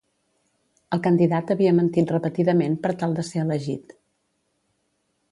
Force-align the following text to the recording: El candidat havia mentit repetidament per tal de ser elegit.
El 0.95 1.01
candidat 1.07 1.51
havia 1.55 1.73
mentit 1.79 2.13
repetidament 2.13 2.77
per 2.85 2.93
tal 3.03 3.13
de 3.19 3.25
ser 3.27 3.43
elegit. 3.43 3.93